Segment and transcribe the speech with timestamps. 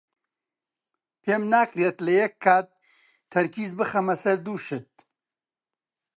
[1.23, 2.67] پێم ناکرێت لە یەک کات
[3.31, 4.91] تەرکیز بخەمە سەر دوو شت.